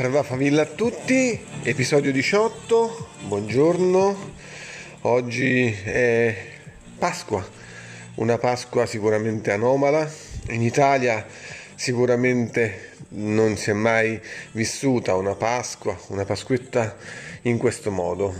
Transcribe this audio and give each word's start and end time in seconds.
Parva 0.00 0.22
Favilla 0.22 0.62
a 0.62 0.64
tutti, 0.64 1.38
episodio 1.62 2.10
18, 2.10 3.08
buongiorno. 3.26 4.32
Oggi 5.02 5.70
è 5.70 6.34
Pasqua, 6.96 7.46
una 8.14 8.38
Pasqua 8.38 8.86
sicuramente 8.86 9.52
anomala. 9.52 10.10
In 10.52 10.62
Italia 10.62 11.26
sicuramente 11.74 12.92
non 13.10 13.58
si 13.58 13.68
è 13.68 13.72
mai 13.74 14.18
vissuta 14.52 15.14
una 15.16 15.34
Pasqua, 15.34 15.94
una 16.06 16.24
Pasquetta 16.24 16.96
in 17.42 17.58
questo 17.58 17.90
modo. 17.90 18.34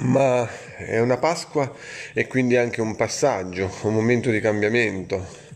Ma 0.00 0.46
è 0.76 1.00
una 1.00 1.16
Pasqua 1.16 1.74
e 2.12 2.26
quindi 2.26 2.56
anche 2.56 2.82
un 2.82 2.94
passaggio, 2.94 3.72
un 3.84 3.94
momento 3.94 4.28
di 4.28 4.40
cambiamento, 4.40 5.47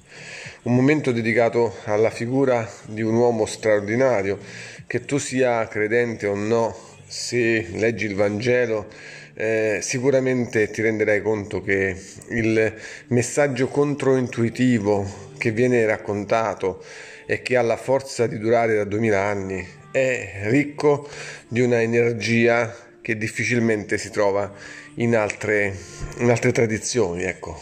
un 0.64 0.77
momento 0.77 1.10
dedicato 1.10 1.74
alla 1.84 2.10
figura 2.10 2.68
di 2.86 3.02
un 3.02 3.14
uomo 3.14 3.46
straordinario, 3.46 4.38
che 4.86 5.05
tu 5.05 5.18
sia 5.18 5.66
credente 5.66 6.27
o 6.27 6.36
no, 6.36 6.77
se 7.05 7.66
leggi 7.72 8.06
il 8.06 8.14
Vangelo, 8.14 8.86
eh, 9.34 9.78
sicuramente 9.83 10.70
ti 10.70 10.83
renderai 10.83 11.20
conto 11.20 11.62
che 11.62 11.96
il 12.28 12.74
messaggio 13.08 13.66
controintuitivo 13.68 15.30
che 15.36 15.50
viene 15.50 15.84
raccontato 15.84 16.84
e 17.27 17.42
che 17.42 17.56
ha 17.56 17.62
la 17.62 17.77
forza 17.77 18.28
di 18.28 18.38
durare 18.38 18.77
da 18.77 18.84
duemila 18.84 19.20
anni 19.20 19.66
è 19.90 20.42
ricco 20.44 21.08
di 21.48 21.60
una 21.60 21.83
energia 21.83 22.72
che 23.00 23.16
difficilmente 23.16 23.98
si 23.98 24.10
trova 24.10 24.52
in 24.96 25.16
altre, 25.16 25.74
in 26.18 26.30
altre 26.30 26.52
tradizioni. 26.52 27.24
Ecco 27.24 27.58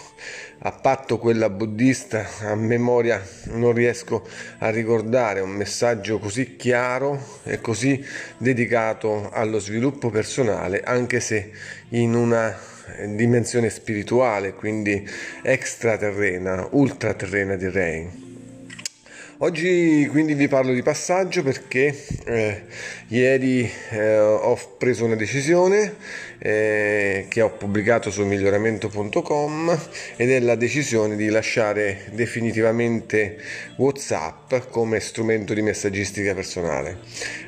a 0.62 0.72
patto 0.72 1.18
quella 1.18 1.48
buddista, 1.48 2.26
a 2.42 2.54
memoria 2.54 3.22
non 3.52 3.72
riesco 3.72 4.26
a 4.58 4.68
ricordare 4.70 5.40
un 5.40 5.50
messaggio 5.50 6.18
così 6.18 6.56
chiaro 6.56 7.38
e 7.44 7.60
così 7.60 8.04
dedicato 8.36 9.30
allo 9.30 9.58
sviluppo 9.58 10.10
personale, 10.10 10.82
anche 10.82 11.20
se 11.20 11.50
in 11.90 12.14
una 12.14 12.54
dimensione 13.06 13.70
spirituale, 13.70 14.52
quindi 14.52 15.08
extraterrena, 15.42 16.68
ultraterrena 16.72 17.56
direi. 17.56 18.29
Oggi 19.42 20.06
quindi 20.10 20.34
vi 20.34 20.48
parlo 20.48 20.74
di 20.74 20.82
passaggio 20.82 21.42
perché 21.42 21.96
eh, 22.26 22.64
ieri 23.06 23.66
eh, 23.88 24.18
ho 24.18 24.54
preso 24.76 25.06
una 25.06 25.16
decisione 25.16 25.94
eh, 26.36 27.24
che 27.26 27.40
ho 27.40 27.50
pubblicato 27.50 28.10
su 28.10 28.22
miglioramento.com 28.26 29.78
ed 30.16 30.30
è 30.30 30.40
la 30.40 30.56
decisione 30.56 31.16
di 31.16 31.28
lasciare 31.28 32.10
definitivamente 32.12 33.38
WhatsApp 33.76 34.68
come 34.68 35.00
strumento 35.00 35.54
di 35.54 35.62
messaggistica 35.62 36.34
personale. 36.34 36.98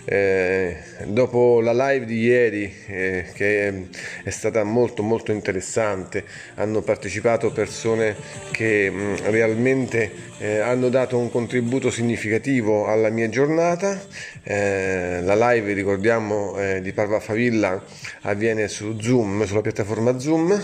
Eh, 0.06 0.76
dopo 1.04 1.60
la 1.60 1.72
live 1.72 2.06
di 2.06 2.20
ieri 2.20 2.74
eh, 2.86 3.26
che 3.34 3.88
è 4.24 4.30
stata 4.30 4.64
molto 4.64 5.03
molto 5.03 5.30
interessante, 5.30 6.24
hanno 6.54 6.80
partecipato 6.80 7.53
persone 7.53 8.16
che 8.50 8.91
mh, 8.91 8.97
mm, 8.97 9.14
realmente 9.24 10.10
eh, 10.38 10.59
hanno 10.59 10.88
dato 10.88 11.19
un 11.19 11.30
contributo 11.30 11.81
significativo 11.91 12.87
alla 12.87 13.09
mia 13.09 13.28
giornata. 13.28 14.00
Eh, 14.43 15.20
la 15.22 15.53
live, 15.53 15.72
ricordiamo, 15.72 16.59
eh, 16.59 16.81
di 16.81 16.93
Parva 16.93 17.20
Favilla 17.20 17.82
avviene 18.22 18.69
su 18.69 18.98
Zoom, 19.00 19.44
sulla 19.44 19.60
piattaforma 19.60 20.19
Zoom 20.19 20.60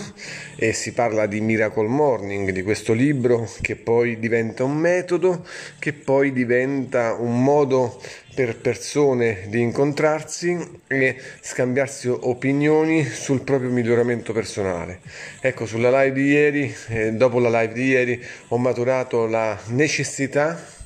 e 0.55 0.73
si 0.73 0.93
parla 0.93 1.25
di 1.25 1.41
Miracle 1.41 1.87
Morning, 1.87 2.49
di 2.51 2.61
questo 2.63 2.93
libro 2.93 3.49
che 3.61 3.75
poi 3.75 4.19
diventa 4.19 4.63
un 4.63 4.75
metodo, 4.75 5.45
che 5.79 5.93
poi 5.93 6.31
diventa 6.31 7.13
un 7.13 7.43
modo 7.43 7.99
per 8.39 8.55
persone 8.57 9.47
di 9.47 9.59
incontrarsi 9.59 10.57
e 10.87 11.17
scambiarsi 11.41 12.07
opinioni 12.07 13.03
sul 13.03 13.41
proprio 13.41 13.69
miglioramento 13.69 14.31
personale. 14.31 15.01
Ecco, 15.41 15.65
sulla 15.65 15.89
live 16.03 16.13
di 16.13 16.27
ieri, 16.29 16.73
eh, 16.87 17.11
dopo 17.11 17.39
la 17.39 17.49
live 17.61 17.73
di 17.73 17.87
ieri, 17.87 18.23
ho 18.49 18.57
maturato 18.57 19.25
la 19.25 19.59
necessità 19.67 20.77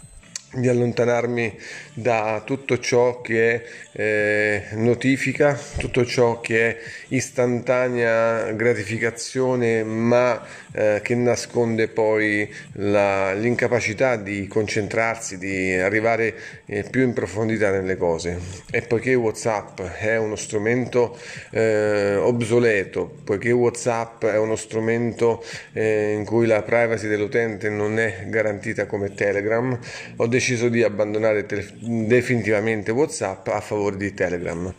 di 0.53 0.67
allontanarmi 0.67 1.57
da 1.93 2.41
tutto 2.45 2.79
ciò 2.79 3.21
che 3.21 3.53
è 3.53 3.63
eh, 3.93 4.63
notifica, 4.73 5.59
tutto 5.77 6.05
ciò 6.05 6.39
che 6.41 6.69
è 6.69 6.77
istantanea 7.09 8.51
gratificazione 8.51 9.83
ma 9.83 10.41
eh, 10.71 10.99
che 11.03 11.15
nasconde 11.15 11.87
poi 11.87 12.51
la, 12.73 13.33
l'incapacità 13.33 14.15
di 14.15 14.47
concentrarsi, 14.47 15.37
di 15.37 15.73
arrivare 15.73 16.35
eh, 16.65 16.83
più 16.89 17.01
in 17.01 17.13
profondità 17.13 17.71
nelle 17.71 17.97
cose. 17.97 18.39
E 18.71 18.81
poiché 18.81 19.13
Whatsapp 19.13 19.81
è 19.81 20.17
uno 20.17 20.35
strumento 20.35 21.17
eh, 21.51 22.15
obsoleto, 22.15 23.11
poiché 23.23 23.51
Whatsapp 23.51 24.25
è 24.25 24.37
uno 24.37 24.55
strumento 24.55 25.43
eh, 25.73 26.13
in 26.13 26.25
cui 26.25 26.45
la 26.45 26.61
privacy 26.61 27.07
dell'utente 27.07 27.69
non 27.69 27.99
è 27.99 28.25
garantita 28.27 28.85
come 28.85 29.13
Telegram, 29.13 29.77
ho 30.17 30.27
deciso 30.27 30.42
di 30.69 30.83
abbandonare 30.83 31.45
definitivamente 31.79 32.91
WhatsApp 32.91 33.47
a 33.47 33.61
favore 33.61 33.97
di 33.97 34.13
Telegram. 34.13 34.73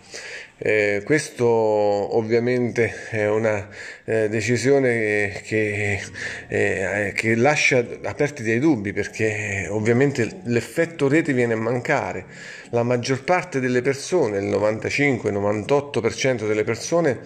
Eh, 0.67 1.03
questo 1.05 1.47
ovviamente 1.47 2.91
è 3.11 3.29
una 3.29 3.69
eh, 4.07 4.31
decisione 4.31 5.43
che, 5.45 6.01
eh, 6.49 7.13
che, 7.15 7.35
lascia 7.35 7.85
aperti 8.05 8.43
dei 8.43 8.59
dubbi 8.59 8.95
perché 8.95 9.67
ovviamente 9.69 10.41
l'effetto 10.45 11.07
rete 11.07 11.35
viene 11.35 11.53
a 11.53 11.59
mancare. 11.59 12.25
La 12.71 12.83
maggior 12.83 13.25
parte 13.25 13.61
delle 13.61 13.83
persone, 13.83 14.39
il 14.39 14.47
95-98% 14.47 16.47
delle 16.47 16.65
persone 16.65 17.21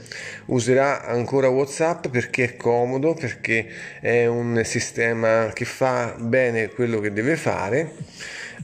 userà 0.47 1.05
ancora 1.05 1.47
WhatsApp 1.47 2.09
perché 2.09 2.43
è 2.43 2.57
comodo, 2.57 3.15
perché 3.15 3.69
è 4.01 4.27
un 4.27 4.63
sistema 4.65 5.53
che 5.55 5.65
fa 5.65 6.17
bene 6.19 6.71
quello 6.71 6.99
che 6.99 7.13
deve 7.13 7.37
fare 7.37 7.93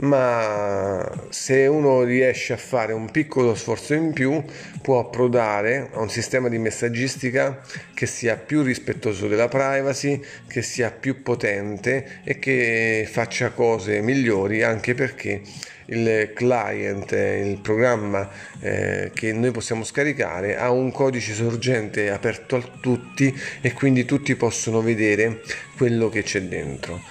ma 0.00 1.10
se 1.30 1.66
uno 1.66 2.02
riesce 2.02 2.52
a 2.52 2.56
fare 2.56 2.92
un 2.92 3.10
piccolo 3.10 3.54
sforzo 3.54 3.94
in 3.94 4.12
più 4.12 4.42
può 4.82 4.98
approdare 4.98 5.90
a 5.92 6.00
un 6.00 6.10
sistema 6.10 6.48
di 6.48 6.58
messaggistica 6.58 7.60
che 7.94 8.06
sia 8.06 8.36
più 8.36 8.62
rispettoso 8.62 9.28
della 9.28 9.48
privacy, 9.48 10.20
che 10.46 10.62
sia 10.62 10.90
più 10.90 11.22
potente 11.22 12.20
e 12.24 12.38
che 12.38 13.08
faccia 13.10 13.50
cose 13.50 14.00
migliori 14.00 14.62
anche 14.62 14.94
perché 14.94 15.42
il 15.86 16.32
client, 16.34 17.12
il 17.12 17.58
programma 17.60 18.30
eh, 18.60 19.10
che 19.12 19.32
noi 19.32 19.50
possiamo 19.50 19.84
scaricare 19.84 20.56
ha 20.56 20.70
un 20.70 20.90
codice 20.90 21.34
sorgente 21.34 22.10
aperto 22.10 22.56
a 22.56 22.62
tutti 22.80 23.34
e 23.60 23.72
quindi 23.72 24.04
tutti 24.04 24.34
possono 24.36 24.80
vedere 24.80 25.42
quello 25.76 26.08
che 26.08 26.22
c'è 26.22 26.42
dentro. 26.42 27.02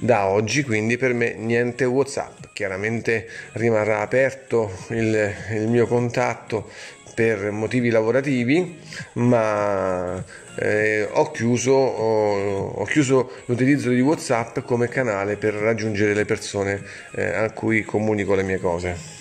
Da 0.00 0.26
oggi 0.26 0.62
quindi 0.62 0.96
per 0.96 1.12
me 1.12 1.34
niente 1.34 1.84
Whatsapp, 1.84 2.44
chiaramente 2.52 3.28
rimarrà 3.54 4.00
aperto 4.00 4.70
il, 4.90 5.34
il 5.54 5.66
mio 5.66 5.88
contatto 5.88 6.70
per 7.14 7.50
motivi 7.50 7.90
lavorativi, 7.90 8.78
ma 9.14 10.22
eh, 10.54 11.02
ho, 11.10 11.32
chiuso, 11.32 11.72
ho, 11.72 12.68
ho, 12.68 12.84
chiuso, 12.84 13.32
l'utilizzo 13.46 13.90
di 13.90 14.00
Whatsapp 14.00 14.60
come 14.60 14.86
canale 14.86 15.36
per 15.36 15.54
raggiungere 15.54 16.14
le 16.14 16.24
persone 16.24 16.80
eh, 17.16 17.24
a 17.24 17.50
cui 17.50 17.82
comunico 17.82 18.36
le 18.36 18.44
mie 18.44 18.60
cose. 18.60 19.17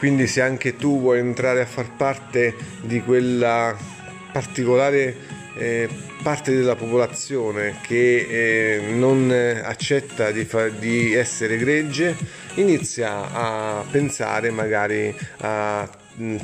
Quindi 0.00 0.26
se 0.26 0.40
anche 0.40 0.76
tu 0.76 0.98
vuoi 0.98 1.18
entrare 1.18 1.60
a 1.60 1.66
far 1.66 1.94
parte 1.94 2.56
di 2.80 3.02
quella 3.02 3.76
particolare 4.32 5.14
eh, 5.56 5.90
parte 6.22 6.56
della 6.56 6.74
popolazione 6.74 7.76
che 7.82 8.78
eh, 8.78 8.92
non 8.92 9.30
accetta 9.30 10.30
di, 10.30 10.46
fa- 10.46 10.70
di 10.70 11.12
essere 11.12 11.58
gregge 11.58 12.16
inizia 12.54 13.30
a 13.30 13.84
pensare 13.90 14.50
magari 14.50 15.14
a 15.40 15.86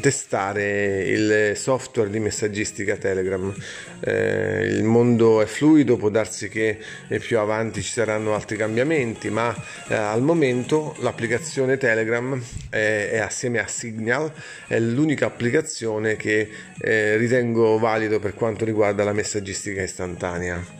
testare 0.00 1.02
il 1.02 1.52
software 1.56 2.10
di 2.10 2.18
messaggistica 2.18 2.96
Telegram. 2.96 3.54
Eh, 4.00 4.66
il 4.66 4.84
mondo 4.84 5.40
è 5.40 5.46
fluido, 5.46 5.96
può 5.96 6.08
darsi 6.08 6.48
che 6.48 6.78
più 7.20 7.38
avanti 7.38 7.82
ci 7.82 7.90
saranno 7.90 8.34
altri 8.34 8.56
cambiamenti, 8.56 9.30
ma 9.30 9.54
eh, 9.88 9.94
al 9.94 10.22
momento 10.22 10.96
l'applicazione 11.00 11.76
Telegram 11.76 12.40
è, 12.70 13.10
è, 13.12 13.18
assieme 13.18 13.58
a 13.58 13.66
Signal 13.66 14.32
è 14.66 14.78
l'unica 14.78 15.26
applicazione 15.26 16.16
che 16.16 16.48
eh, 16.78 17.16
ritengo 17.16 17.78
valido 17.78 18.18
per 18.18 18.34
quanto 18.34 18.64
riguarda 18.64 19.04
la 19.04 19.12
messaggistica 19.12 19.82
istantanea. 19.82 20.75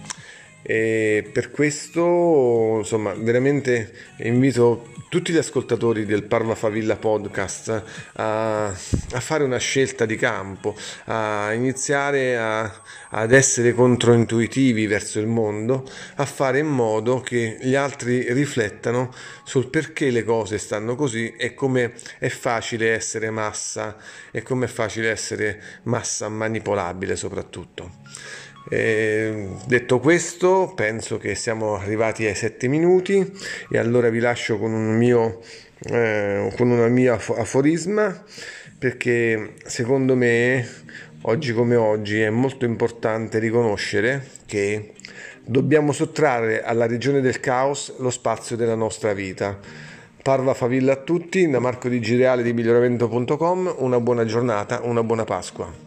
E 0.68 1.30
per 1.32 1.52
questo, 1.52 2.78
insomma, 2.78 3.14
veramente 3.14 3.92
invito 4.16 4.88
tutti 5.08 5.32
gli 5.32 5.36
ascoltatori 5.36 6.04
del 6.04 6.24
Parva 6.24 6.56
Favilla 6.56 6.96
podcast 6.96 7.84
a, 8.14 8.66
a 8.66 9.20
fare 9.20 9.44
una 9.44 9.58
scelta 9.58 10.06
di 10.06 10.16
campo, 10.16 10.74
a 11.04 11.52
iniziare 11.52 12.36
a, 12.36 12.82
ad 13.10 13.32
essere 13.32 13.74
controintuitivi 13.74 14.88
verso 14.88 15.20
il 15.20 15.28
mondo, 15.28 15.88
a 16.16 16.24
fare 16.24 16.58
in 16.58 16.66
modo 16.66 17.20
che 17.20 17.58
gli 17.60 17.76
altri 17.76 18.32
riflettano 18.32 19.14
sul 19.44 19.68
perché 19.68 20.10
le 20.10 20.24
cose 20.24 20.58
stanno 20.58 20.96
così 20.96 21.32
e 21.36 21.54
come 21.54 21.92
è 22.18 22.28
facile 22.28 22.90
essere 22.90 23.30
massa 23.30 23.96
e 24.32 24.42
come 24.42 24.64
è 24.64 24.68
facile 24.68 25.10
essere 25.10 25.62
massa 25.84 26.28
manipolabile 26.28 27.14
soprattutto. 27.14 28.44
Eh, 28.68 29.48
detto 29.66 30.00
questo, 30.00 30.72
penso 30.74 31.18
che 31.18 31.34
siamo 31.34 31.76
arrivati 31.76 32.26
ai 32.26 32.34
7 32.34 32.66
minuti 32.66 33.32
e 33.70 33.78
allora 33.78 34.08
vi 34.08 34.18
lascio 34.18 34.58
con 34.58 34.72
un 34.72 34.96
mio, 34.96 35.40
eh, 35.90 36.52
con 36.56 36.70
una 36.70 36.88
mia 36.88 37.14
aforisma 37.14 38.24
perché 38.78 39.54
secondo 39.64 40.14
me 40.16 40.66
oggi 41.22 41.52
come 41.52 41.76
oggi 41.76 42.20
è 42.20 42.30
molto 42.30 42.64
importante 42.64 43.38
riconoscere 43.38 44.26
che 44.46 44.92
dobbiamo 45.44 45.92
sottrarre 45.92 46.62
alla 46.62 46.86
regione 46.86 47.20
del 47.20 47.40
caos 47.40 47.94
lo 47.98 48.10
spazio 48.10 48.56
della 48.56 48.74
nostra 48.74 49.12
vita. 49.12 49.58
Parva 50.22 50.54
favilla 50.54 50.94
a 50.94 50.96
tutti, 50.96 51.48
da 51.48 51.60
Marco 51.60 51.88
Di 51.88 52.00
Gireale 52.00 52.42
di 52.42 52.52
miglioramento.com, 52.52 53.76
una 53.78 54.00
buona 54.00 54.24
giornata, 54.24 54.80
una 54.82 55.04
buona 55.04 55.22
Pasqua. 55.22 55.85